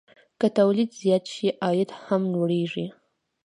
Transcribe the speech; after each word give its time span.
که 0.39 0.47
تولید 0.57 0.89
زیات 1.01 1.25
شي، 1.35 1.47
عاید 1.65 1.89
هم 2.05 2.21
لوړېږي. 2.33 2.87